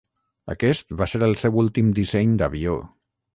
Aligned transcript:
Aquest 0.53 0.93
va 1.01 1.07
ser 1.11 1.21
el 1.27 1.37
seu 1.41 1.59
últim 1.65 1.93
disseny 2.01 2.33
d'avió. 2.41 2.81